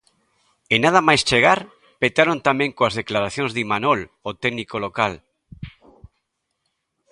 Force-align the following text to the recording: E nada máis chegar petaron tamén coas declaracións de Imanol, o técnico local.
E 0.73 0.75
nada 0.83 1.01
máis 1.07 1.21
chegar 1.29 1.59
petaron 2.01 2.37
tamén 2.47 2.71
coas 2.77 2.97
declaracións 2.99 3.51
de 3.53 3.61
Imanol, 3.65 3.99
o 4.29 4.31
técnico 4.43 4.75
local. 4.85 5.13